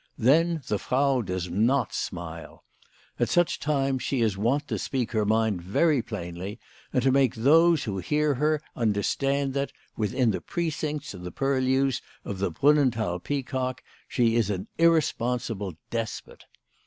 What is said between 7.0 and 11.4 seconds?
to make those who hear her understand that, within the precincts and